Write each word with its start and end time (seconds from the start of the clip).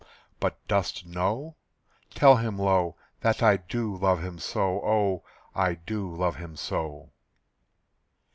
But 0.39 0.57
dost 0.67 1.05
know? 1.05 1.57
Tell 2.15 2.37
him 2.37 2.57
low, 2.57 2.95
"That 3.19 3.43
I 3.43 3.57
do 3.57 3.95
love 3.95 4.19
him 4.23 4.39
so, 4.39 4.81
Oh! 4.83 5.23
I 5.53 5.75
do 5.75 6.11
love 6.15 6.37
him 6.37 6.55
so." 6.55 7.11